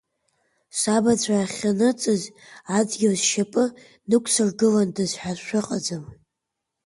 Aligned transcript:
Сабацәа 0.79 1.35
ахьаныҵыз 1.43 2.23
адгьыл 2.77 3.15
сшьапы 3.21 3.63
нықәсыргыландаз 4.09 5.11
ҳәа 5.19 5.33
шәыҟаӡами? 5.45 6.11